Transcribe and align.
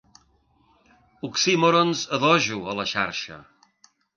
Oxímorons 1.29 2.03
a 2.17 2.21
dojo 2.27 2.59
a 2.73 2.77
la 2.81 2.87
xarxa. 2.95 3.39